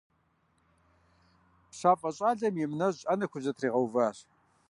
[1.69, 4.17] ПщафӀэ щӀалэм емынэжь Ӏэнэр хузэтригъэуващ.